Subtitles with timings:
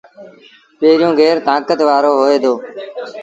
[0.79, 2.53] پيريوݩ گير تآݩڪت وآرو هوئي دو۔